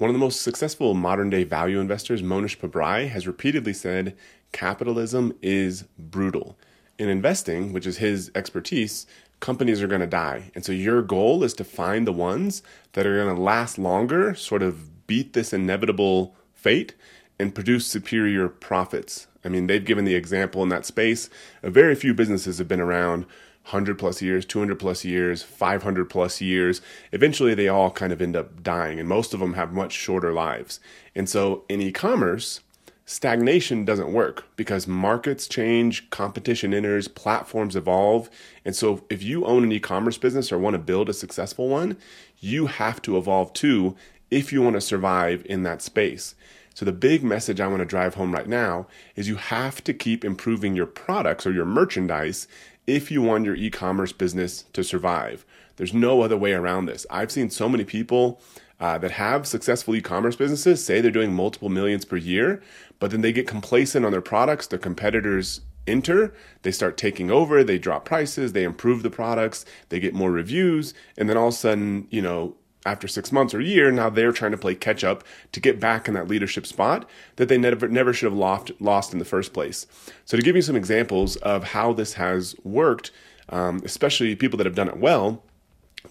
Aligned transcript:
One 0.00 0.08
of 0.08 0.14
the 0.14 0.18
most 0.18 0.40
successful 0.40 0.94
modern 0.94 1.28
day 1.28 1.44
value 1.44 1.78
investors, 1.78 2.22
Mohnish 2.22 2.56
Pabrai, 2.56 3.10
has 3.10 3.26
repeatedly 3.26 3.74
said 3.74 4.16
capitalism 4.50 5.34
is 5.42 5.84
brutal. 5.98 6.56
In 6.98 7.10
investing, 7.10 7.74
which 7.74 7.86
is 7.86 7.98
his 7.98 8.30
expertise, 8.34 9.04
companies 9.40 9.82
are 9.82 9.86
going 9.86 10.00
to 10.00 10.06
die. 10.06 10.52
And 10.54 10.64
so 10.64 10.72
your 10.72 11.02
goal 11.02 11.44
is 11.44 11.52
to 11.52 11.64
find 11.64 12.06
the 12.06 12.14
ones 12.14 12.62
that 12.94 13.06
are 13.06 13.22
going 13.22 13.36
to 13.36 13.42
last 13.42 13.78
longer, 13.78 14.34
sort 14.34 14.62
of 14.62 15.06
beat 15.06 15.34
this 15.34 15.52
inevitable 15.52 16.34
fate, 16.54 16.94
and 17.38 17.54
produce 17.54 17.86
superior 17.86 18.48
profits. 18.48 19.26
I 19.44 19.50
mean, 19.50 19.66
they've 19.66 19.84
given 19.84 20.06
the 20.06 20.14
example 20.14 20.62
in 20.62 20.70
that 20.70 20.86
space. 20.86 21.28
Very 21.62 21.94
few 21.94 22.14
businesses 22.14 22.56
have 22.56 22.68
been 22.68 22.80
around 22.80 23.26
100 23.64 23.98
plus 23.98 24.20
years, 24.20 24.44
200 24.44 24.78
plus 24.78 25.04
years, 25.04 25.42
500 25.42 26.06
plus 26.06 26.40
years. 26.40 26.80
Eventually, 27.12 27.54
they 27.54 27.68
all 27.68 27.90
kind 27.90 28.12
of 28.12 28.20
end 28.20 28.34
up 28.34 28.62
dying, 28.62 28.98
and 28.98 29.08
most 29.08 29.32
of 29.32 29.40
them 29.40 29.54
have 29.54 29.72
much 29.72 29.92
shorter 29.92 30.32
lives. 30.32 30.80
And 31.14 31.28
so, 31.28 31.64
in 31.68 31.80
e 31.80 31.92
commerce, 31.92 32.60
stagnation 33.04 33.84
doesn't 33.84 34.12
work 34.12 34.44
because 34.56 34.86
markets 34.86 35.46
change, 35.46 36.08
competition 36.10 36.72
enters, 36.72 37.08
platforms 37.08 37.76
evolve. 37.76 38.30
And 38.64 38.74
so, 38.74 39.04
if 39.10 39.22
you 39.22 39.44
own 39.44 39.62
an 39.64 39.72
e 39.72 39.78
commerce 39.78 40.18
business 40.18 40.50
or 40.50 40.58
want 40.58 40.74
to 40.74 40.78
build 40.78 41.08
a 41.08 41.14
successful 41.14 41.68
one, 41.68 41.96
you 42.40 42.66
have 42.66 43.00
to 43.02 43.16
evolve 43.16 43.52
too 43.52 43.94
if 44.30 44.52
you 44.52 44.62
want 44.62 44.74
to 44.74 44.80
survive 44.80 45.44
in 45.46 45.62
that 45.64 45.82
space. 45.82 46.34
So, 46.74 46.84
the 46.84 46.92
big 46.92 47.22
message 47.22 47.60
I 47.60 47.66
want 47.66 47.80
to 47.80 47.84
drive 47.84 48.14
home 48.14 48.32
right 48.32 48.48
now 48.48 48.86
is 49.14 49.28
you 49.28 49.36
have 49.36 49.84
to 49.84 49.92
keep 49.92 50.24
improving 50.24 50.74
your 50.74 50.86
products 50.86 51.46
or 51.46 51.52
your 51.52 51.66
merchandise 51.66 52.48
if 52.96 53.10
you 53.10 53.22
want 53.22 53.44
your 53.44 53.54
e 53.54 53.70
commerce 53.70 54.12
business 54.12 54.64
to 54.72 54.82
survive. 54.82 55.44
There's 55.76 55.94
no 55.94 56.22
other 56.22 56.36
way 56.36 56.52
around 56.52 56.86
this. 56.86 57.06
I've 57.10 57.30
seen 57.30 57.50
so 57.50 57.68
many 57.68 57.84
people 57.84 58.40
uh, 58.80 58.98
that 58.98 59.12
have 59.12 59.46
successful 59.46 59.94
e 59.94 60.00
commerce 60.00 60.36
businesses 60.36 60.84
say 60.84 61.00
they're 61.00 61.10
doing 61.10 61.32
multiple 61.32 61.68
millions 61.68 62.04
per 62.04 62.16
year, 62.16 62.62
but 62.98 63.10
then 63.10 63.20
they 63.20 63.32
get 63.32 63.46
complacent 63.46 64.04
on 64.04 64.12
their 64.12 64.20
products. 64.20 64.66
Their 64.66 64.78
competitors 64.78 65.60
enter, 65.86 66.34
they 66.62 66.70
start 66.70 66.96
taking 66.96 67.30
over, 67.30 67.64
they 67.64 67.78
drop 67.78 68.04
prices, 68.04 68.52
they 68.52 68.64
improve 68.64 69.02
the 69.02 69.10
products, 69.10 69.64
they 69.88 70.00
get 70.00 70.14
more 70.14 70.30
reviews, 70.30 70.94
and 71.16 71.28
then 71.28 71.36
all 71.36 71.48
of 71.48 71.54
a 71.54 71.56
sudden, 71.56 72.06
you 72.10 72.22
know, 72.22 72.56
after 72.86 73.06
six 73.06 73.30
months 73.30 73.52
or 73.52 73.60
a 73.60 73.64
year, 73.64 73.90
now 73.90 74.08
they're 74.08 74.32
trying 74.32 74.52
to 74.52 74.58
play 74.58 74.74
catch 74.74 75.04
up 75.04 75.24
to 75.52 75.60
get 75.60 75.78
back 75.78 76.08
in 76.08 76.14
that 76.14 76.28
leadership 76.28 76.66
spot 76.66 77.08
that 77.36 77.48
they 77.48 77.58
never 77.58 77.88
never 77.88 78.12
should 78.12 78.30
have 78.30 78.38
lost 78.38 78.72
lost 78.80 79.12
in 79.12 79.18
the 79.18 79.24
first 79.24 79.52
place. 79.52 79.86
So 80.24 80.36
to 80.36 80.42
give 80.42 80.56
you 80.56 80.62
some 80.62 80.76
examples 80.76 81.36
of 81.36 81.64
how 81.64 81.92
this 81.92 82.14
has 82.14 82.54
worked, 82.64 83.10
um, 83.48 83.82
especially 83.84 84.34
people 84.36 84.56
that 84.58 84.66
have 84.66 84.74
done 84.74 84.88
it 84.88 84.96
well, 84.96 85.42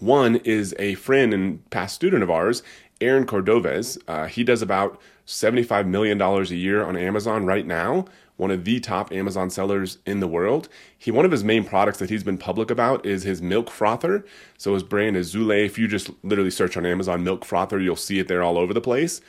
one 0.00 0.36
is 0.36 0.74
a 0.78 0.94
friend 0.96 1.32
and 1.32 1.68
past 1.70 1.94
student 1.94 2.22
of 2.22 2.30
ours, 2.30 2.62
Aaron 3.00 3.26
Cordovez. 3.26 3.98
Uh, 4.08 4.26
he 4.26 4.44
does 4.44 4.62
about 4.62 5.00
$75 5.26 5.86
million 5.86 6.20
a 6.20 6.42
year 6.44 6.84
on 6.84 6.96
Amazon 6.96 7.46
right 7.46 7.66
now, 7.66 8.06
one 8.36 8.50
of 8.50 8.64
the 8.64 8.80
top 8.80 9.12
Amazon 9.12 9.50
sellers 9.50 9.98
in 10.06 10.20
the 10.20 10.26
world. 10.26 10.68
He 10.96 11.10
one 11.10 11.24
of 11.24 11.30
his 11.30 11.44
main 11.44 11.64
products 11.64 11.98
that 11.98 12.10
he's 12.10 12.24
been 12.24 12.38
public 12.38 12.70
about 12.70 13.04
is 13.04 13.22
his 13.22 13.40
milk 13.42 13.70
frother. 13.70 14.24
So 14.58 14.74
his 14.74 14.82
brand 14.82 15.16
is 15.16 15.34
Zulay. 15.34 15.66
If 15.66 15.78
you 15.78 15.86
just 15.86 16.10
literally 16.22 16.50
search 16.50 16.76
on 16.76 16.86
Amazon 16.86 17.22
milk 17.22 17.44
frother, 17.44 17.78
you'll 17.78 17.96
see 17.96 18.18
it 18.18 18.28
there 18.28 18.42
all 18.42 18.58
over 18.58 18.72
the 18.72 18.80
place. 18.80 19.20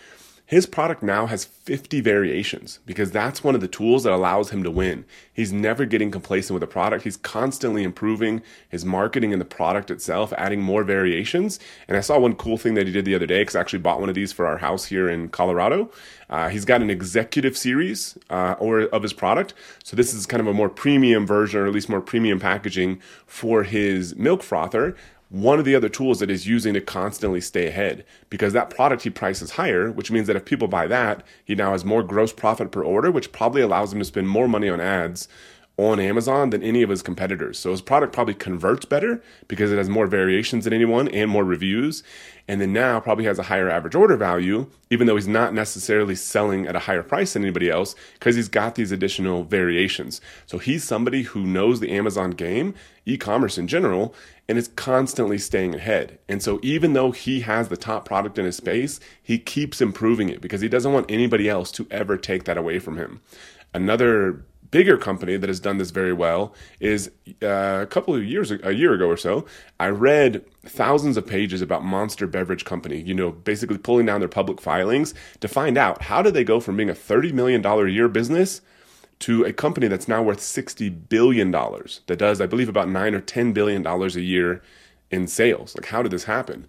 His 0.51 0.65
product 0.65 1.01
now 1.01 1.27
has 1.27 1.45
50 1.45 2.01
variations 2.01 2.79
because 2.85 3.09
that's 3.09 3.41
one 3.41 3.55
of 3.55 3.61
the 3.61 3.69
tools 3.69 4.03
that 4.03 4.11
allows 4.11 4.49
him 4.49 4.63
to 4.63 4.69
win. 4.69 5.05
He's 5.33 5.53
never 5.53 5.85
getting 5.85 6.11
complacent 6.11 6.53
with 6.53 6.61
a 6.61 6.67
product. 6.67 7.05
He's 7.05 7.15
constantly 7.15 7.83
improving 7.83 8.41
his 8.67 8.83
marketing 8.83 9.31
and 9.31 9.39
the 9.39 9.45
product 9.45 9.89
itself, 9.89 10.33
adding 10.35 10.61
more 10.61 10.83
variations. 10.83 11.57
And 11.87 11.95
I 11.95 12.01
saw 12.01 12.19
one 12.19 12.35
cool 12.35 12.57
thing 12.57 12.73
that 12.73 12.85
he 12.85 12.91
did 12.91 13.05
the 13.05 13.15
other 13.15 13.25
day 13.25 13.43
because 13.43 13.55
I 13.55 13.61
actually 13.61 13.79
bought 13.79 14.01
one 14.01 14.09
of 14.09 14.15
these 14.15 14.33
for 14.33 14.45
our 14.45 14.57
house 14.57 14.83
here 14.83 15.07
in 15.07 15.29
Colorado. 15.29 15.89
Uh, 16.29 16.49
he's 16.49 16.65
got 16.65 16.81
an 16.81 16.89
executive 16.89 17.57
series 17.57 18.17
uh, 18.29 18.55
or 18.59 18.81
of 18.81 19.03
his 19.03 19.13
product. 19.13 19.53
So 19.85 19.95
this 19.95 20.13
is 20.13 20.25
kind 20.25 20.41
of 20.41 20.47
a 20.47 20.53
more 20.53 20.67
premium 20.67 21.25
version 21.25 21.61
or 21.61 21.67
at 21.67 21.71
least 21.71 21.87
more 21.87 22.01
premium 22.01 22.41
packaging 22.41 22.99
for 23.25 23.63
his 23.63 24.17
milk 24.17 24.43
frother 24.43 24.97
one 25.31 25.59
of 25.59 25.65
the 25.65 25.75
other 25.75 25.87
tools 25.87 26.19
that 26.19 26.29
he's 26.29 26.45
using 26.45 26.73
to 26.73 26.81
constantly 26.81 27.39
stay 27.39 27.67
ahead. 27.67 28.05
Because 28.29 28.51
that 28.51 28.69
product 28.69 29.03
he 29.03 29.09
prices 29.09 29.51
higher, 29.51 29.89
which 29.89 30.11
means 30.11 30.27
that 30.27 30.35
if 30.35 30.43
people 30.43 30.67
buy 30.67 30.87
that, 30.87 31.23
he 31.45 31.55
now 31.55 31.71
has 31.71 31.85
more 31.85 32.03
gross 32.03 32.33
profit 32.33 32.69
per 32.69 32.83
order, 32.83 33.09
which 33.09 33.31
probably 33.31 33.61
allows 33.61 33.93
him 33.93 33.99
to 33.99 34.05
spend 34.05 34.27
more 34.27 34.47
money 34.47 34.69
on 34.69 34.81
ads 34.81 35.29
on 35.77 35.99
Amazon 35.99 36.49
than 36.49 36.61
any 36.61 36.83
of 36.83 36.89
his 36.89 37.01
competitors. 37.01 37.57
So 37.57 37.71
his 37.71 37.81
product 37.81 38.13
probably 38.13 38.33
converts 38.33 38.85
better 38.85 39.21
because 39.47 39.71
it 39.71 39.77
has 39.77 39.89
more 39.89 40.05
variations 40.05 40.65
than 40.65 40.73
anyone 40.73 41.07
and 41.07 41.29
more 41.29 41.43
reviews. 41.43 42.03
And 42.47 42.59
then 42.59 42.73
now 42.73 42.99
probably 42.99 43.25
has 43.25 43.39
a 43.39 43.43
higher 43.43 43.69
average 43.69 43.95
order 43.95 44.17
value, 44.17 44.69
even 44.89 45.07
though 45.07 45.15
he's 45.15 45.27
not 45.27 45.53
necessarily 45.53 46.15
selling 46.15 46.67
at 46.67 46.75
a 46.75 46.79
higher 46.79 47.03
price 47.03 47.33
than 47.33 47.43
anybody 47.43 47.69
else 47.69 47.95
because 48.13 48.35
he's 48.35 48.49
got 48.49 48.75
these 48.75 48.91
additional 48.91 49.43
variations. 49.43 50.21
So 50.45 50.57
he's 50.57 50.83
somebody 50.83 51.23
who 51.23 51.45
knows 51.45 51.79
the 51.79 51.91
Amazon 51.91 52.31
game, 52.31 52.75
e 53.05 53.17
commerce 53.17 53.57
in 53.57 53.67
general, 53.67 54.13
and 54.49 54.57
is 54.57 54.67
constantly 54.67 55.37
staying 55.37 55.75
ahead. 55.75 56.19
And 56.27 56.43
so 56.43 56.59
even 56.61 56.93
though 56.93 57.11
he 57.11 57.39
has 57.41 57.69
the 57.69 57.77
top 57.77 58.05
product 58.05 58.37
in 58.37 58.45
his 58.45 58.57
space, 58.57 58.99
he 59.23 59.39
keeps 59.39 59.81
improving 59.81 60.29
it 60.29 60.41
because 60.41 60.61
he 60.61 60.67
doesn't 60.67 60.93
want 60.93 61.09
anybody 61.09 61.47
else 61.47 61.71
to 61.71 61.87
ever 61.89 62.17
take 62.17 62.43
that 62.43 62.57
away 62.57 62.77
from 62.77 62.97
him. 62.97 63.21
Another 63.73 64.43
bigger 64.71 64.97
company 64.97 65.37
that 65.37 65.49
has 65.49 65.59
done 65.59 65.77
this 65.77 65.91
very 65.91 66.13
well 66.13 66.53
is 66.79 67.11
uh, 67.43 67.79
a 67.81 67.87
couple 67.87 68.15
of 68.15 68.23
years 68.23 68.51
a 68.51 68.73
year 68.73 68.93
ago 68.93 69.07
or 69.07 69.17
so 69.17 69.45
i 69.79 69.87
read 69.87 70.43
thousands 70.65 71.17
of 71.17 71.27
pages 71.27 71.61
about 71.61 71.83
monster 71.83 72.25
beverage 72.25 72.65
company 72.65 73.01
you 73.01 73.13
know 73.13 73.31
basically 73.31 73.77
pulling 73.77 74.05
down 74.05 74.19
their 74.19 74.29
public 74.29 74.61
filings 74.61 75.13
to 75.39 75.47
find 75.47 75.77
out 75.77 76.03
how 76.03 76.21
did 76.21 76.33
they 76.33 76.43
go 76.43 76.59
from 76.59 76.77
being 76.77 76.89
a 76.89 76.93
$30 76.93 77.33
million 77.33 77.65
a 77.65 77.87
year 77.87 78.07
business 78.07 78.61
to 79.19 79.43
a 79.43 79.53
company 79.53 79.87
that's 79.87 80.07
now 80.07 80.23
worth 80.23 80.39
$60 80.39 81.09
billion 81.09 81.51
that 81.51 82.17
does 82.17 82.41
i 82.41 82.45
believe 82.45 82.69
about 82.69 82.89
9 82.89 83.13
or 83.13 83.21
10 83.21 83.53
billion 83.53 83.83
dollars 83.83 84.15
a 84.15 84.21
year 84.21 84.61
in 85.11 85.27
sales. 85.27 85.75
Like 85.75 85.87
how 85.87 86.01
did 86.01 86.11
this 86.11 86.23
happen? 86.23 86.65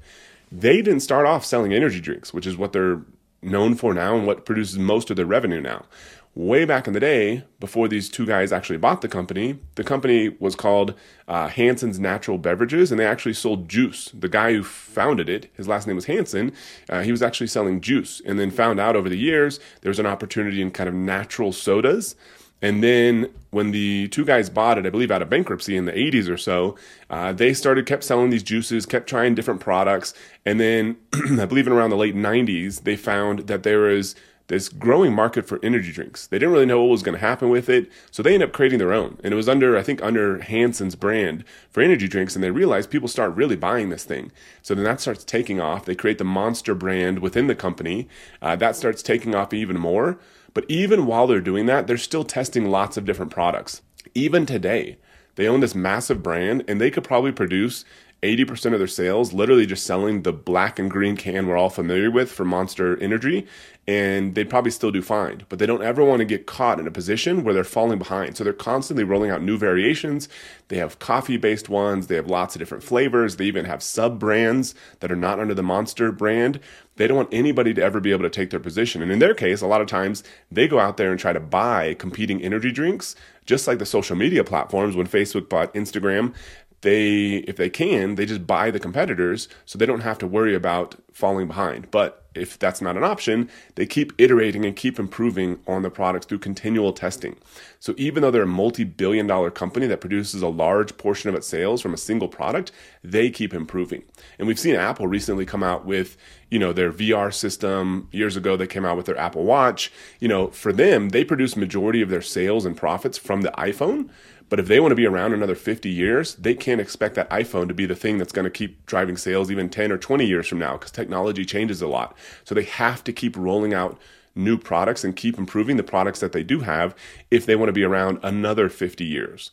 They 0.51 0.83
didn't 0.83 1.01
start 1.01 1.27
off 1.27 1.45
selling 1.45 1.73
energy 1.73 2.01
drinks 2.01 2.35
which 2.35 2.47
is 2.47 2.57
what 2.57 2.73
they're 2.73 3.01
known 3.41 3.75
for 3.75 3.95
now 3.95 4.17
and 4.17 4.27
what 4.27 4.45
produces 4.45 4.79
most 4.79 5.11
of 5.11 5.17
their 5.17 5.27
revenue 5.27 5.61
now 5.61 5.85
way 6.35 6.65
back 6.65 6.87
in 6.87 6.95
the 6.95 7.01
day, 7.01 7.45
before 7.61 7.89
these 7.89 8.09
two 8.09 8.25
guys 8.25 8.53
actually 8.53 8.79
bought 8.79 9.03
the 9.03 9.09
company, 9.09 9.59
the 9.75 9.85
company 9.85 10.31
was 10.41 10.57
called 10.57 10.95
uh, 11.29 11.49
Hansen's 11.49 11.99
Natural 11.99 12.39
Beverages, 12.39 12.91
and 12.91 12.99
they 12.99 13.07
actually 13.07 13.35
sold 13.35 13.69
juice. 13.69 14.11
The 14.15 14.29
guy 14.29 14.53
who 14.55 14.63
founded 14.63 15.29
it, 15.29 15.51
his 15.55 15.69
last 15.69 15.87
name 15.87 15.97
was 15.97 16.07
Hansen, 16.07 16.53
uh, 16.89 17.03
he 17.03 17.11
was 17.11 17.23
actually 17.23 17.49
selling 17.49 17.81
juice, 17.81 18.23
and 18.25 18.39
then 18.39 18.51
found 18.51 18.81
out 18.81 18.97
over 18.97 19.09
the 19.09 19.19
years 19.19 19.61
there 19.83 19.91
was 19.91 19.99
an 19.99 20.07
opportunity 20.07 20.63
in 20.63 20.71
kind 20.71 20.89
of 20.89 20.95
natural 20.95 21.53
sodas. 21.53 22.17
And 22.63 22.83
then 22.83 23.29
when 23.51 23.73
the 23.73 24.09
two 24.09 24.25
guys 24.25 24.49
bought 24.49 24.79
it, 24.79 24.87
I 24.87 24.91
believe 24.91 25.11
out 25.11 25.21
of 25.21 25.29
bankruptcy 25.29 25.77
in 25.77 25.85
the 25.85 25.93
80s 25.93 26.31
or 26.31 26.37
so, 26.37 26.77
uh, 27.11 27.33
they 27.33 27.53
started, 27.53 27.87
kept 27.87 28.05
selling 28.05 28.31
these 28.31 28.45
juices, 28.45 28.87
kept 28.87 29.09
trying 29.09 29.35
different 29.35 29.61
products. 29.61 30.15
And 30.47 30.61
then 30.61 30.97
I 31.41 31.45
believe 31.45 31.67
in 31.67 31.73
around 31.73 31.91
the 31.91 31.97
late 31.97 32.15
90s, 32.15 32.85
they 32.85 32.97
found 32.97 33.49
that 33.49 33.65
there 33.65 33.81
was 33.81 34.15
this 34.49 34.69
growing 34.69 35.15
market 35.15 35.47
for 35.47 35.59
energy 35.63 35.93
drinks. 35.93 36.27
They 36.27 36.39
didn't 36.39 36.53
really 36.53 36.67
know 36.67 36.83
what 36.83 36.91
was 36.91 37.03
going 37.03 37.15
to 37.15 37.27
happen 37.27 37.49
with 37.49 37.69
it, 37.69 37.91
so 38.11 38.23
they 38.23 38.35
ended 38.35 38.49
up 38.49 38.55
creating 38.55 38.79
their 38.79 38.93
own. 38.93 39.19
And 39.23 39.33
it 39.33 39.37
was 39.37 39.49
under, 39.49 39.77
I 39.77 39.83
think, 39.83 40.03
under 40.03 40.39
Hansen's 40.39 40.97
brand 40.97 41.45
for 41.71 41.83
energy 41.83 42.09
drinks. 42.09 42.35
And 42.35 42.43
they 42.43 42.51
realized 42.51 42.91
people 42.91 43.09
start 43.09 43.35
really 43.35 43.57
buying 43.57 43.89
this 43.89 44.05
thing. 44.05 44.33
So 44.63 44.75
then 44.75 44.85
that 44.85 45.01
starts 45.01 45.25
taking 45.25 45.61
off. 45.61 45.85
They 45.85 45.95
create 45.95 46.19
the 46.19 46.25
Monster 46.25 46.75
brand 46.75 47.21
within 47.21 47.47
the 47.47 47.55
company. 47.55 48.09
Uh, 48.41 48.57
that 48.57 48.77
starts 48.77 49.03
taking 49.03 49.35
off 49.35 49.55
even 49.55 49.79
more. 49.79 50.19
But 50.55 50.67
even 50.69 51.07
while 51.07 51.27
they're 51.27 51.41
doing 51.41 51.67
that, 51.67 51.87
they're 51.87 51.97
still 51.97 52.25
testing 52.25 52.71
lots 52.71 52.97
of 52.97 53.05
different 53.05 53.33
products. 53.33 53.83
Even 54.15 54.45
today, 54.45 54.99
they 55.35 55.49
own 55.49 55.61
this 55.61 55.75
massive 55.75 56.23
brand 56.23 56.65
and 56.69 56.81
they 56.81 56.91
could 56.91 57.05
probably 57.05 57.33
produce 57.33 57.85
80% 58.23 58.73
of 58.73 58.79
their 58.79 58.87
sales 58.87 59.33
literally 59.33 59.67
just 59.67 59.85
selling 59.85 60.23
the 60.23 60.33
black 60.33 60.79
and 60.79 60.89
green 60.89 61.17
can 61.17 61.47
we're 61.47 61.57
all 61.57 61.71
familiar 61.71 62.09
with 62.09 62.31
for 62.31 62.45
Monster 62.45 62.97
Energy, 63.03 63.49
and 63.89 64.37
they'd 64.37 64.49
probably 64.49 64.71
still 64.71 64.93
do 64.93 65.03
fine. 65.03 65.43
But 65.49 65.59
they 65.59 65.67
don't 65.67 65.83
ever 65.83 66.05
want 66.05 66.21
to 66.21 66.25
get 66.25 66.47
caught 66.47 66.79
in 66.79 66.87
a 66.87 66.93
position 66.93 67.43
where 67.43 67.53
they're 67.53 67.65
falling 67.65 67.99
behind. 67.99 68.37
So 68.37 68.45
they're 68.45 68.53
constantly 68.53 69.03
rolling 69.03 69.31
out 69.31 69.43
new 69.43 69.59
variations. 69.59 70.29
They 70.69 70.77
have 70.77 71.01
coffee 71.01 71.37
based 71.37 71.69
ones, 71.69 72.07
they 72.07 72.15
have 72.15 72.29
lots 72.29 72.55
of 72.55 72.61
different 72.61 72.85
flavors, 72.85 73.37
they 73.37 73.47
even 73.47 73.65
have 73.65 73.83
sub 73.83 74.21
brands 74.21 74.73
that 75.01 75.11
are 75.11 75.17
not 75.17 75.41
under 75.41 75.55
the 75.55 75.65
Monster 75.65 76.13
brand. 76.13 76.61
They 76.95 77.09
don't 77.09 77.17
want 77.17 77.35
anybody 77.35 77.75
to 77.75 77.83
ever 77.83 77.99
be 77.99 78.13
able 78.13 78.23
to 78.23 78.31
take 78.31 78.51
their 78.51 78.61
position. 78.61 79.03
And 79.03 79.11
in 79.11 79.19
their 79.19 79.35
case, 79.35 79.63
a 79.63 79.67
lot 79.67 79.81
of 79.81 79.89
times 79.89 80.23
they 80.49 80.69
go 80.69 80.79
out 80.79 80.97
there 80.97 81.11
and 81.11 81.19
try 81.19 81.33
to 81.33 81.41
buy 81.41 81.95
competing 81.95 82.41
energy 82.41 82.71
drinks, 82.71 83.17
just 83.47 83.67
like 83.67 83.79
the 83.79 83.87
social 83.87 84.17
media 84.17 84.45
platforms 84.45 84.97
when 84.97 85.07
Facebook 85.07 85.49
bought 85.49 85.73
Instagram 85.75 86.35
they 86.83 87.37
if 87.49 87.57
they 87.57 87.71
can 87.71 88.17
they 88.17 88.27
just 88.27 88.47
buy 88.47 88.71
the 88.71 88.81
competitors 88.81 89.49
so 89.65 89.79
they 89.79 89.87
don't 89.87 90.01
have 90.01 90.19
to 90.19 90.27
worry 90.27 90.55
about 90.55 90.97
falling 91.13 91.47
behind. 91.47 91.91
But 91.91 92.23
if 92.35 92.59
that's 92.59 92.81
not 92.81 92.97
an 92.97 93.05
option, 93.05 93.51
they 93.75 93.87
keep 93.87 94.13
iterating 94.19 94.65
and 94.65 94.75
keep 94.75 94.99
improving 94.99 95.61
on 95.67 95.83
the 95.83 95.91
products 95.91 96.27
through 96.27 96.39
continual 96.39 96.93
testing. 96.93 97.37
So 97.79 97.95
even 97.99 98.23
though 98.23 98.31
they're 98.31 98.43
a 98.43 98.47
multi-billion 98.47 99.27
dollar 99.27 99.51
company 99.51 99.87
that 99.87 100.01
produces 100.01 100.43
a 100.43 100.49
large 100.49 100.97
portion 100.97 101.29
of 101.29 101.35
its 101.35 101.47
sales 101.47 101.83
from 101.83 101.93
a 101.93 101.99
single 101.99 102.29
product, 102.29 102.73
they 103.05 103.31
keep 103.31 103.53
improving. 103.53 104.03
And 104.39 104.49
we've 104.49 104.59
seen 104.59 104.77
Apple 104.77 105.07
recently 105.07 105.45
come 105.45 105.63
out 105.63 105.85
with, 105.85 106.17
you 106.51 106.59
know, 106.59 106.73
their 106.73 106.93
VR 106.93 107.33
system. 107.33 108.09
Years 108.13 108.37
ago 108.37 108.57
they 108.57 108.67
came 108.67 108.85
out 108.85 108.97
with 108.97 109.07
their 109.07 109.19
Apple 109.19 109.45
Watch. 109.45 109.93
You 110.21 110.29
know, 110.29 110.49
for 110.49 110.73
them, 110.73 111.11
they 111.11 111.25
produce 111.25 111.57
majority 111.57 112.03
of 112.03 112.09
their 112.09 112.23
sales 112.23 112.65
and 112.65 112.77
profits 112.77 113.19
from 113.19 113.43
the 113.43 113.51
iPhone. 113.59 114.09
But 114.53 114.61
if 114.61 114.69
they 114.69 114.81
want 114.81 114.93
to 114.93 114.97
be 114.97 115.07
around 115.07 115.33
another 115.33 115.55
50 115.55 115.89
years, 115.89 116.35
they 116.35 116.55
can't 116.55 116.79
expect 116.79 117.15
that 117.15 117.31
iPhone 117.31 117.69
to 117.69 117.75
be 117.75 117.87
the 117.87 117.95
thing 117.95 118.19
that's 118.19 118.33
going 118.35 118.45
to 118.45 118.51
keep 118.51 118.85
driving 118.85 119.17
sales 119.17 119.51
even 119.51 119.71
10 119.71 119.91
or 119.91 119.97
20 119.97 120.27
years 120.27 120.47
from 120.47 120.59
now 120.59 120.75
because 120.75 120.91
technology 121.03 121.45
changes 121.45 121.83
a 121.83 121.89
lot. 121.89 122.17
So 122.45 122.55
they 122.55 122.65
have 122.65 123.03
to 123.05 123.13
keep 123.13 123.37
rolling 123.37 123.75
out 123.75 123.99
new 124.35 124.57
products 124.57 125.05
and 125.05 125.17
keep 125.17 125.37
improving 125.37 125.77
the 125.77 125.83
products 125.83 126.21
that 126.21 126.33
they 126.33 126.43
do 126.43 126.61
have 126.61 126.95
if 127.31 127.45
they 127.45 127.57
want 127.57 127.69
to 127.69 127.73
be 127.73 127.85
around 127.85 128.19
another 128.23 128.69
50 128.69 129.05
years. 129.05 129.51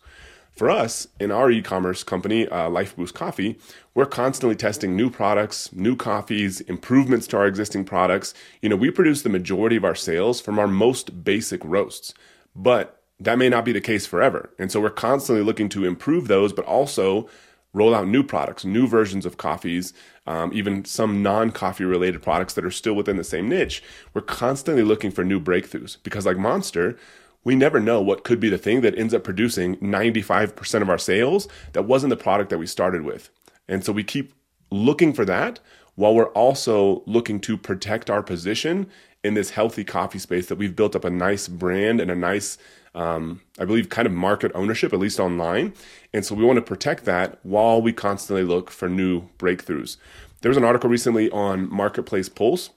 For 0.52 0.70
us, 0.70 1.08
in 1.20 1.32
our 1.32 1.50
e 1.50 1.62
commerce 1.62 2.04
company, 2.04 2.48
uh, 2.48 2.70
Lifeboost 2.70 3.14
Coffee, 3.14 3.58
we're 3.94 4.06
constantly 4.06 4.56
testing 4.56 4.96
new 4.96 5.10
products, 5.10 5.72
new 5.72 5.96
coffees, 5.96 6.60
improvements 6.62 7.28
to 7.28 7.38
our 7.38 7.48
existing 7.48 7.86
products. 7.86 8.34
You 8.62 8.70
know, 8.70 8.76
we 8.76 8.92
produce 8.92 9.22
the 9.22 9.30
majority 9.30 9.78
of 9.78 9.86
our 9.86 9.96
sales 9.96 10.42
from 10.42 10.60
our 10.60 10.68
most 10.68 11.24
basic 11.24 11.64
roasts. 11.64 12.14
But 12.56 13.02
that 13.20 13.38
may 13.38 13.48
not 13.48 13.64
be 13.64 13.72
the 13.72 13.82
case 13.82 14.06
forever. 14.06 14.50
And 14.60 14.72
so 14.72 14.82
we're 14.82 14.90
constantly 14.90 15.44
looking 15.44 15.70
to 15.70 15.86
improve 15.86 16.28
those, 16.28 16.52
but 16.52 16.66
also 16.66 17.30
roll 17.74 17.94
out 17.94 18.08
new 18.08 18.24
products, 18.24 18.66
new 18.66 18.88
versions 18.88 19.26
of 19.26 19.38
coffees, 19.38 19.94
um, 20.28 20.52
even 20.54 20.86
some 20.86 21.22
non 21.22 21.52
coffee 21.52 21.86
related 21.86 22.22
products 22.22 22.54
that 22.54 22.66
are 22.66 22.72
still 22.72 22.94
within 22.94 23.18
the 23.18 23.24
same 23.24 23.48
niche. 23.48 23.84
We're 24.14 24.22
constantly 24.22 24.84
looking 24.84 25.12
for 25.12 25.24
new 25.24 25.40
breakthroughs 25.40 25.98
because, 26.04 26.26
like 26.26 26.38
Monster, 26.38 26.98
we 27.44 27.56
never 27.56 27.80
know 27.80 28.02
what 28.02 28.24
could 28.24 28.40
be 28.40 28.50
the 28.50 28.58
thing 28.58 28.82
that 28.82 28.98
ends 28.98 29.14
up 29.14 29.24
producing 29.24 29.78
95% 29.78 30.82
of 30.82 30.90
our 30.90 30.98
sales 30.98 31.48
that 31.74 31.86
wasn't 31.86 32.10
the 32.10 32.18
product 32.18 32.50
that 32.50 32.58
we 32.58 32.68
started 32.68 33.04
with. 33.04 33.30
And 33.68 33.84
so 33.84 33.94
we 33.94 34.04
keep 34.04 34.34
looking 34.72 35.14
for 35.14 35.26
that 35.26 35.60
while 35.96 36.14
we're 36.14 36.30
also 36.30 37.04
looking 37.06 37.40
to 37.42 37.58
protect 37.58 38.10
our 38.10 38.24
position 38.24 38.88
in 39.24 39.34
this 39.34 39.52
healthy 39.52 39.84
coffee 39.84 40.20
space 40.20 40.48
that 40.48 40.58
we've 40.58 40.76
built 40.76 40.96
up 40.96 41.04
a 41.04 41.10
nice 41.10 41.48
brand 41.48 42.00
and 42.00 42.10
a 42.10 42.16
nice 42.16 42.58
um, 42.96 43.42
I 43.60 43.66
believe, 43.66 43.90
kind 43.90 44.06
of 44.06 44.12
market 44.12 44.52
ownership, 44.56 44.94
at 44.94 45.00
least 45.00 45.20
online. 45.20 45.74
And 46.14 46.26
so 46.26 46.36
we 46.36 46.44
want 46.44 46.58
to 46.58 46.62
protect 46.62 47.06
that 47.06 47.40
while 47.44 47.82
we 47.82 47.94
constantly 47.94 48.44
look 48.44 48.72
for 48.72 48.90
new 48.90 49.30
breakthroughs. 49.38 49.98
There 50.42 50.50
was 50.50 50.58
an 50.58 50.64
article 50.64 50.90
recently 50.90 51.30
on 51.32 51.72
Marketplace 51.72 52.30
Pulse 52.30 52.72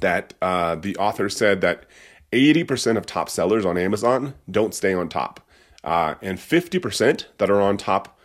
that 0.00 0.34
uh, 0.42 0.76
the 0.76 0.96
author 0.96 1.28
said 1.28 1.60
that 1.62 1.84
80% 2.32 2.96
of 2.96 3.06
top 3.06 3.28
sellers 3.28 3.64
on 3.64 3.78
Amazon 3.78 4.34
don't 4.50 4.74
stay 4.74 4.92
on 4.92 5.08
top. 5.08 5.40
Uh, 5.82 6.14
and 6.22 6.38
50% 6.38 7.26
that 7.38 7.50
are 7.50 7.60
on 7.60 7.76
top 7.76 8.18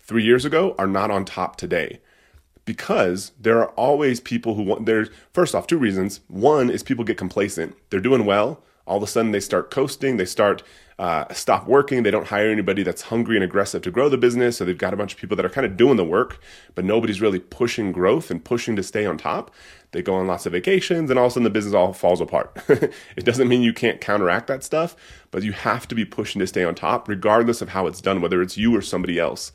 three 0.00 0.24
years 0.24 0.44
ago 0.44 0.74
are 0.78 0.86
not 0.86 1.10
on 1.10 1.24
top 1.24 1.56
today 1.56 2.00
because 2.64 3.32
there 3.40 3.58
are 3.58 3.70
always 3.70 4.20
people 4.20 4.54
who 4.54 4.62
want 4.62 4.86
there's 4.86 5.08
first 5.32 5.54
off 5.54 5.66
two 5.66 5.78
reasons. 5.78 6.20
One 6.28 6.70
is 6.70 6.82
people 6.82 7.04
get 7.04 7.18
complacent. 7.18 7.76
They're 7.90 8.00
doing 8.00 8.24
well. 8.24 8.62
All 8.86 8.96
of 8.96 9.02
a 9.02 9.06
sudden 9.06 9.32
they 9.32 9.40
start 9.40 9.70
coasting. 9.70 10.16
They 10.16 10.24
start 10.24 10.62
uh, 10.98 11.32
stop 11.32 11.66
working. 11.66 12.02
They 12.02 12.10
don't 12.10 12.28
hire 12.28 12.50
anybody 12.50 12.82
that's 12.82 13.02
hungry 13.02 13.36
and 13.36 13.44
aggressive 13.44 13.82
to 13.82 13.90
grow 13.90 14.08
the 14.08 14.18
business. 14.18 14.58
So 14.58 14.64
they've 14.64 14.76
got 14.76 14.94
a 14.94 14.96
bunch 14.96 15.14
of 15.14 15.18
people 15.18 15.36
that 15.36 15.46
are 15.46 15.50
kind 15.50 15.66
of 15.66 15.76
doing 15.76 15.96
the 15.96 16.04
work 16.04 16.40
but 16.74 16.84
nobody's 16.84 17.20
really 17.20 17.38
pushing 17.38 17.92
growth 17.92 18.30
and 18.30 18.44
pushing 18.44 18.76
to 18.76 18.82
stay 18.82 19.04
on 19.06 19.18
top 19.18 19.50
they 19.92 20.02
go 20.02 20.14
on 20.14 20.26
lots 20.26 20.46
of 20.46 20.52
vacations 20.52 21.10
and 21.10 21.18
all 21.18 21.26
of 21.26 21.30
a 21.30 21.34
sudden 21.34 21.44
the 21.44 21.50
business 21.50 21.74
all 21.74 21.92
falls 21.92 22.20
apart 22.20 22.56
it 22.68 23.24
doesn't 23.24 23.48
mean 23.48 23.62
you 23.62 23.72
can't 23.72 24.00
counteract 24.00 24.46
that 24.46 24.64
stuff 24.64 24.96
but 25.30 25.42
you 25.42 25.52
have 25.52 25.86
to 25.88 25.94
be 25.94 26.04
pushing 26.04 26.40
to 26.40 26.46
stay 26.46 26.64
on 26.64 26.74
top 26.74 27.08
regardless 27.08 27.62
of 27.62 27.70
how 27.70 27.86
it's 27.86 28.00
done 28.00 28.20
whether 28.20 28.42
it's 28.42 28.56
you 28.58 28.74
or 28.74 28.82
somebody 28.82 29.18
else 29.18 29.52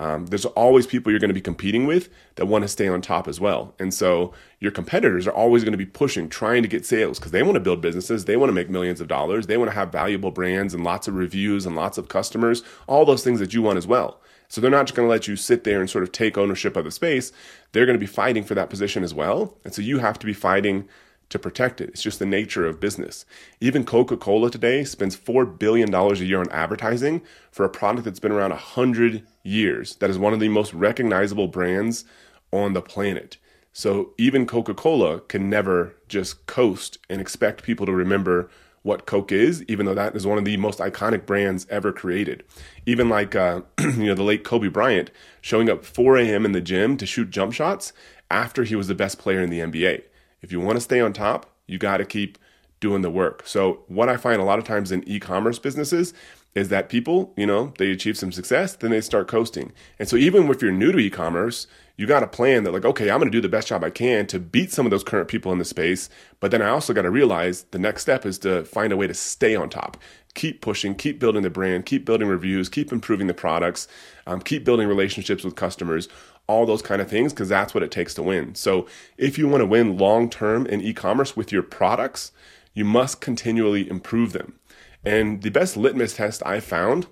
um, 0.00 0.26
there's 0.26 0.46
always 0.46 0.86
people 0.86 1.12
you're 1.12 1.20
going 1.20 1.28
to 1.28 1.34
be 1.34 1.42
competing 1.42 1.86
with 1.86 2.08
that 2.36 2.46
want 2.46 2.62
to 2.62 2.68
stay 2.68 2.88
on 2.88 3.02
top 3.02 3.28
as 3.28 3.38
well. 3.38 3.74
And 3.78 3.92
so 3.92 4.32
your 4.58 4.72
competitors 4.72 5.26
are 5.26 5.32
always 5.32 5.62
going 5.62 5.72
to 5.72 5.78
be 5.78 5.84
pushing, 5.84 6.30
trying 6.30 6.62
to 6.62 6.68
get 6.68 6.86
sales 6.86 7.18
because 7.18 7.32
they 7.32 7.42
want 7.42 7.56
to 7.56 7.60
build 7.60 7.82
businesses. 7.82 8.24
They 8.24 8.38
want 8.38 8.48
to 8.48 8.54
make 8.54 8.70
millions 8.70 9.02
of 9.02 9.08
dollars. 9.08 9.46
They 9.46 9.58
want 9.58 9.70
to 9.70 9.74
have 9.74 9.92
valuable 9.92 10.30
brands 10.30 10.72
and 10.72 10.84
lots 10.84 11.06
of 11.06 11.16
reviews 11.16 11.66
and 11.66 11.76
lots 11.76 11.98
of 11.98 12.08
customers, 12.08 12.62
all 12.86 13.04
those 13.04 13.22
things 13.22 13.40
that 13.40 13.52
you 13.52 13.60
want 13.60 13.76
as 13.76 13.86
well. 13.86 14.19
So 14.50 14.60
they're 14.60 14.70
not 14.70 14.86
just 14.86 14.96
going 14.96 15.06
to 15.06 15.10
let 15.10 15.28
you 15.28 15.36
sit 15.36 15.62
there 15.62 15.80
and 15.80 15.88
sort 15.88 16.02
of 16.02 16.10
take 16.10 16.36
ownership 16.36 16.76
of 16.76 16.84
the 16.84 16.90
space. 16.90 17.30
They're 17.70 17.86
going 17.86 17.98
to 17.98 18.00
be 18.00 18.06
fighting 18.06 18.42
for 18.42 18.56
that 18.56 18.68
position 18.68 19.04
as 19.04 19.14
well. 19.14 19.56
And 19.64 19.72
so 19.72 19.80
you 19.80 19.98
have 19.98 20.18
to 20.18 20.26
be 20.26 20.32
fighting 20.32 20.88
to 21.28 21.38
protect 21.38 21.80
it. 21.80 21.90
It's 21.90 22.02
just 22.02 22.18
the 22.18 22.26
nature 22.26 22.66
of 22.66 22.80
business. 22.80 23.24
Even 23.60 23.84
Coca 23.84 24.16
Cola 24.16 24.50
today 24.50 24.82
spends 24.82 25.16
$4 25.16 25.56
billion 25.56 25.94
a 25.94 26.14
year 26.16 26.40
on 26.40 26.50
advertising 26.50 27.22
for 27.52 27.64
a 27.64 27.70
product 27.70 28.04
that's 28.04 28.18
been 28.18 28.32
around 28.32 28.50
100 28.50 29.24
years. 29.44 29.94
That 29.96 30.10
is 30.10 30.18
one 30.18 30.32
of 30.32 30.40
the 30.40 30.48
most 30.48 30.74
recognizable 30.74 31.46
brands 31.46 32.04
on 32.50 32.72
the 32.72 32.82
planet. 32.82 33.36
So 33.72 34.10
even 34.18 34.46
Coca 34.46 34.74
Cola 34.74 35.20
can 35.20 35.48
never 35.48 35.94
just 36.08 36.46
coast 36.46 36.98
and 37.08 37.20
expect 37.20 37.62
people 37.62 37.86
to 37.86 37.92
remember 37.92 38.50
what 38.82 39.06
Coke 39.06 39.32
is, 39.32 39.62
even 39.64 39.86
though 39.86 39.94
that 39.94 40.16
is 40.16 40.26
one 40.26 40.38
of 40.38 40.44
the 40.44 40.56
most 40.56 40.78
iconic 40.78 41.26
brands 41.26 41.66
ever 41.68 41.92
created. 41.92 42.42
Even 42.86 43.08
like, 43.08 43.34
uh, 43.34 43.60
you 43.80 44.06
know, 44.06 44.14
the 44.14 44.22
late 44.22 44.44
Kobe 44.44 44.68
Bryant 44.68 45.10
showing 45.40 45.68
up 45.68 45.84
4 45.84 46.16
a.m. 46.18 46.44
in 46.44 46.52
the 46.52 46.60
gym 46.60 46.96
to 46.96 47.06
shoot 47.06 47.30
jump 47.30 47.52
shots 47.52 47.92
after 48.30 48.64
he 48.64 48.76
was 48.76 48.88
the 48.88 48.94
best 48.94 49.18
player 49.18 49.42
in 49.42 49.50
the 49.50 49.60
NBA. 49.60 50.02
If 50.40 50.52
you 50.52 50.60
want 50.60 50.76
to 50.76 50.80
stay 50.80 51.00
on 51.00 51.12
top, 51.12 51.54
you 51.66 51.78
got 51.78 51.98
to 51.98 52.04
keep 52.04 52.38
doing 52.80 53.02
the 53.02 53.10
work. 53.10 53.42
So, 53.46 53.84
what 53.88 54.08
I 54.08 54.16
find 54.16 54.40
a 54.40 54.44
lot 54.44 54.58
of 54.58 54.64
times 54.64 54.90
in 54.90 55.06
e 55.06 55.20
commerce 55.20 55.58
businesses 55.58 56.14
is 56.54 56.68
that 56.68 56.88
people, 56.88 57.32
you 57.36 57.46
know, 57.46 57.72
they 57.78 57.90
achieve 57.90 58.18
some 58.18 58.32
success, 58.32 58.74
then 58.76 58.90
they 58.90 59.00
start 59.00 59.28
coasting. 59.28 59.72
And 59.98 60.08
so, 60.08 60.16
even 60.16 60.48
if 60.50 60.60
you're 60.60 60.72
new 60.72 60.92
to 60.92 60.98
e 60.98 61.10
commerce, 61.10 61.66
you 61.96 62.06
got 62.06 62.22
a 62.22 62.26
plan 62.26 62.64
that, 62.64 62.72
like, 62.72 62.84
okay, 62.84 63.10
I'm 63.10 63.18
going 63.18 63.30
to 63.30 63.36
do 63.36 63.42
the 63.42 63.48
best 63.48 63.68
job 63.68 63.84
I 63.84 63.90
can 63.90 64.26
to 64.28 64.40
beat 64.40 64.72
some 64.72 64.86
of 64.86 64.90
those 64.90 65.04
current 65.04 65.28
people 65.28 65.52
in 65.52 65.58
the 65.58 65.64
space. 65.64 66.08
But 66.40 66.50
then 66.50 66.62
I 66.62 66.68
also 66.70 66.94
got 66.94 67.02
to 67.02 67.10
realize 67.10 67.64
the 67.64 67.78
next 67.78 68.02
step 68.02 68.24
is 68.24 68.38
to 68.38 68.64
find 68.64 68.92
a 68.92 68.96
way 68.96 69.06
to 69.06 69.14
stay 69.14 69.54
on 69.54 69.68
top. 69.68 69.96
Keep 70.34 70.60
pushing, 70.60 70.94
keep 70.94 71.18
building 71.18 71.42
the 71.42 71.50
brand, 71.50 71.86
keep 71.86 72.04
building 72.04 72.28
reviews, 72.28 72.68
keep 72.68 72.92
improving 72.92 73.26
the 73.26 73.34
products, 73.34 73.86
um, 74.26 74.40
keep 74.40 74.64
building 74.64 74.88
relationships 74.88 75.44
with 75.44 75.56
customers 75.56 76.08
all 76.50 76.66
those 76.66 76.82
kind 76.82 77.00
of 77.00 77.08
things 77.08 77.32
because 77.32 77.48
that's 77.48 77.74
what 77.74 77.82
it 77.84 77.92
takes 77.92 78.12
to 78.14 78.24
win. 78.24 78.56
So 78.56 78.86
if 79.16 79.38
you 79.38 79.46
want 79.46 79.60
to 79.60 79.66
win 79.66 79.96
long 79.96 80.28
term 80.28 80.66
in 80.66 80.80
e-commerce 80.80 81.36
with 81.36 81.52
your 81.52 81.62
products, 81.62 82.32
you 82.74 82.84
must 82.84 83.20
continually 83.20 83.88
improve 83.88 84.32
them. 84.32 84.59
And 85.04 85.42
the 85.42 85.50
best 85.50 85.76
litmus 85.76 86.14
test 86.14 86.42
I 86.44 86.60
found 86.60 87.06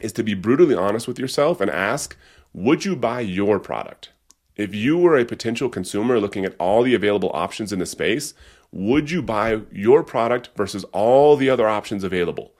is 0.00 0.12
to 0.12 0.22
be 0.22 0.34
brutally 0.34 0.74
honest 0.74 1.08
with 1.08 1.18
yourself 1.18 1.60
and 1.60 1.70
ask, 1.70 2.16
would 2.52 2.84
you 2.84 2.94
buy 2.94 3.20
your 3.20 3.58
product? 3.58 4.10
If 4.56 4.74
you 4.74 4.98
were 4.98 5.16
a 5.16 5.24
potential 5.24 5.68
consumer 5.68 6.20
looking 6.20 6.44
at 6.44 6.56
all 6.58 6.82
the 6.82 6.94
available 6.94 7.30
options 7.32 7.72
in 7.72 7.78
the 7.78 7.86
space, 7.86 8.34
would 8.72 9.10
you 9.10 9.22
buy 9.22 9.60
your 9.72 10.02
product 10.02 10.50
versus 10.56 10.84
all 10.92 11.36
the 11.36 11.48
other 11.48 11.68
options 11.68 12.04
available? 12.04 12.52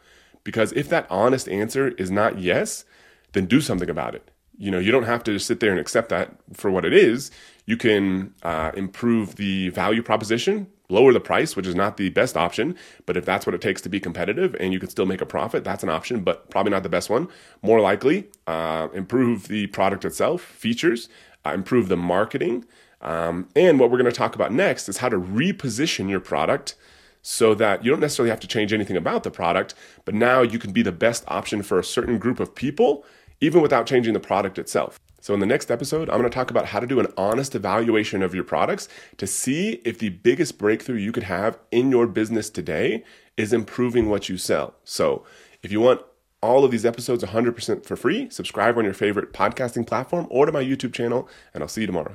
Because 0.44 0.72
if 0.72 0.88
that 0.88 1.06
honest 1.10 1.48
answer 1.48 1.88
is 1.90 2.10
not 2.10 2.38
yes, 2.38 2.84
then 3.32 3.46
do 3.46 3.60
something 3.60 3.90
about 3.90 4.14
it 4.14 4.30
you 4.58 4.70
know 4.70 4.78
you 4.78 4.90
don't 4.90 5.04
have 5.04 5.24
to 5.24 5.32
just 5.32 5.46
sit 5.46 5.60
there 5.60 5.70
and 5.70 5.80
accept 5.80 6.10
that 6.10 6.34
for 6.52 6.70
what 6.70 6.84
it 6.84 6.92
is 6.92 7.30
you 7.64 7.76
can 7.76 8.34
uh, 8.42 8.72
improve 8.74 9.36
the 9.36 9.70
value 9.70 10.02
proposition 10.02 10.66
lower 10.88 11.12
the 11.12 11.20
price 11.20 11.54
which 11.54 11.66
is 11.66 11.74
not 11.74 11.96
the 11.96 12.08
best 12.10 12.36
option 12.36 12.76
but 13.06 13.16
if 13.16 13.24
that's 13.24 13.46
what 13.46 13.54
it 13.54 13.60
takes 13.60 13.80
to 13.82 13.88
be 13.88 14.00
competitive 14.00 14.56
and 14.58 14.72
you 14.72 14.80
can 14.80 14.88
still 14.88 15.06
make 15.06 15.20
a 15.20 15.26
profit 15.26 15.64
that's 15.64 15.82
an 15.82 15.88
option 15.88 16.22
but 16.22 16.48
probably 16.50 16.70
not 16.70 16.82
the 16.82 16.88
best 16.88 17.10
one. 17.10 17.28
More 17.62 17.80
likely 17.80 18.28
uh, 18.46 18.88
improve 18.94 19.48
the 19.48 19.66
product 19.68 20.04
itself 20.04 20.42
features 20.42 21.08
uh, 21.44 21.50
improve 21.50 21.88
the 21.88 21.96
marketing 21.96 22.64
um, 23.00 23.48
and 23.54 23.78
what 23.78 23.90
we're 23.90 23.98
going 23.98 24.10
to 24.10 24.16
talk 24.16 24.34
about 24.34 24.52
next 24.52 24.88
is 24.88 24.98
how 24.98 25.08
to 25.08 25.18
reposition 25.18 26.08
your 26.08 26.20
product 26.20 26.74
so 27.22 27.54
that 27.54 27.84
you 27.84 27.90
don't 27.90 28.00
necessarily 28.00 28.30
have 28.30 28.40
to 28.40 28.46
change 28.46 28.72
anything 28.72 28.96
about 28.96 29.22
the 29.22 29.30
product, 29.30 29.74
but 30.04 30.14
now 30.14 30.40
you 30.40 30.58
can 30.58 30.72
be 30.72 30.82
the 30.82 30.92
best 30.92 31.24
option 31.28 31.62
for 31.62 31.78
a 31.78 31.84
certain 31.84 32.18
group 32.18 32.40
of 32.40 32.54
people 32.54 33.04
even 33.40 33.62
without 33.62 33.86
changing 33.86 34.14
the 34.14 34.20
product 34.20 34.58
itself. 34.58 34.98
So, 35.20 35.34
in 35.34 35.40
the 35.40 35.46
next 35.46 35.70
episode, 35.70 36.08
I'm 36.08 36.18
going 36.18 36.30
to 36.30 36.34
talk 36.34 36.50
about 36.50 36.66
how 36.66 36.80
to 36.80 36.86
do 36.86 37.00
an 37.00 37.12
honest 37.16 37.54
evaluation 37.54 38.22
of 38.22 38.34
your 38.34 38.44
products 38.44 38.88
to 39.16 39.26
see 39.26 39.80
if 39.84 39.98
the 39.98 40.10
biggest 40.10 40.58
breakthrough 40.58 40.96
you 40.96 41.12
could 41.12 41.24
have 41.24 41.58
in 41.72 41.90
your 41.90 42.06
business 42.06 42.48
today 42.48 43.04
is 43.36 43.52
improving 43.52 44.08
what 44.08 44.28
you 44.28 44.38
sell. 44.38 44.74
So, 44.84 45.24
if 45.62 45.72
you 45.72 45.80
want 45.80 46.02
all 46.40 46.64
of 46.64 46.70
these 46.70 46.86
episodes 46.86 47.24
100% 47.24 47.84
for 47.84 47.96
free, 47.96 48.30
subscribe 48.30 48.78
on 48.78 48.84
your 48.84 48.94
favorite 48.94 49.32
podcasting 49.32 49.86
platform 49.86 50.28
or 50.30 50.46
to 50.46 50.52
my 50.52 50.62
YouTube 50.62 50.92
channel, 50.92 51.28
and 51.52 51.62
I'll 51.62 51.68
see 51.68 51.80
you 51.80 51.88
tomorrow. 51.88 52.06